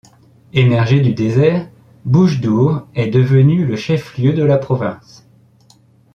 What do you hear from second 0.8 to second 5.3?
du désert, Boujdour est devenue le chef-lieu de la province.